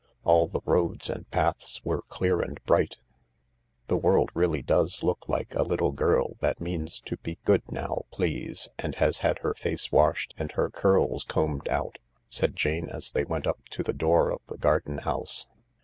[0.23, 2.97] All the roads and paths were clear and bright."
[3.87, 8.05] The world really does look like a little girl that means to be good now,
[8.09, 13.11] please, and has had her face washed and her curls combed out," said Jane as
[13.11, 15.45] they went up to the door of the garden house.